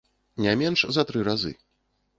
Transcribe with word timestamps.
Не 0.45 0.55
менш 0.61 0.87
за 0.97 1.07
тры 1.11 1.25
разы. 1.31 1.57